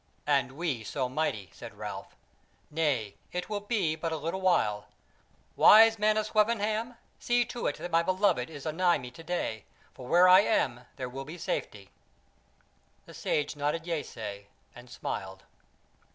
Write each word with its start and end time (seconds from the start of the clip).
"And 0.25 0.53
we 0.53 0.83
so 0.83 1.07
mighty!" 1.07 1.51
said 1.53 1.75
Ralph. 1.77 2.15
"Nay, 2.71 3.13
it 3.31 3.49
will 3.49 3.59
be 3.59 3.95
but 3.95 4.11
a 4.11 4.17
little 4.17 4.41
while. 4.41 4.87
Wise 5.55 5.99
man 5.99 6.17
of 6.17 6.25
Swevenham, 6.25 6.95
see 7.19 7.45
to 7.45 7.67
it 7.67 7.77
that 7.77 7.91
my 7.91 8.01
beloved 8.01 8.49
is 8.49 8.65
anigh 8.65 8.97
me 8.97 9.11
to 9.11 9.23
day, 9.23 9.63
for 9.93 10.07
where 10.07 10.27
I 10.27 10.39
am, 10.39 10.87
there 10.95 11.07
will 11.07 11.23
be 11.23 11.37
safety." 11.37 11.91
The 13.05 13.13
Sage 13.13 13.55
nodded 13.55 13.85
yeasay 13.85 14.47
and 14.73 14.89
smiled. 14.89 15.43